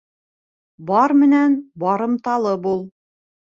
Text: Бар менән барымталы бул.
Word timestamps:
Бар 0.91 1.13
менән 1.19 1.59
барымталы 1.85 2.57
бул. 2.67 2.85